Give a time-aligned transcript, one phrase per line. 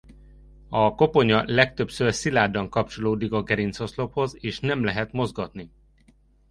[0.69, 5.71] A koponya legtöbbször szilárdan kapcsolódik a gerincoszlophoz és nem lehet mozgatni.